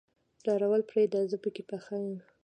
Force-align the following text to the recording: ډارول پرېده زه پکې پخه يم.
ډارول 0.45 0.81
پرېده 0.89 1.19
زه 1.31 1.37
پکې 1.43 1.63
پخه 1.69 1.95
يم. 2.05 2.17